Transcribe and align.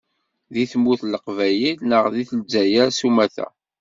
Deg 0.53 0.69
tmurt 0.71 1.01
n 1.05 1.11
Leqbayel 1.13 1.77
neɣ 1.89 2.03
deg 2.15 2.27
Lezzayer 2.39 2.87
sumata. 2.99 3.47